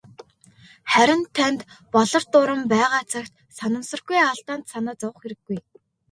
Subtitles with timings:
[0.91, 1.59] Харин танд
[1.93, 5.57] "Болор дуран" байгаа цагт ийм санамсаргүй алдаанд санаа зовох хэрэггүй.